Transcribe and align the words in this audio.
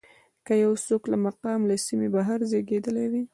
که 0.45 0.53
یو 0.63 0.73
څوک 0.87 1.03
له 1.11 1.17
مقام 1.27 1.59
له 1.69 1.75
سیمې 1.85 2.09
بهر 2.15 2.39
زېږېدلی 2.49 3.07
وي. 3.11 3.23